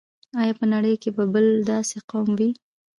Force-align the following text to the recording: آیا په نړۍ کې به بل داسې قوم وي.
آیا 0.39 0.53
په 0.59 0.65
نړۍ 0.73 0.93
کې 1.01 1.09
به 1.15 1.23
بل 1.33 1.45
داسې 1.71 1.97
قوم 2.09 2.29
وي. 2.39 2.49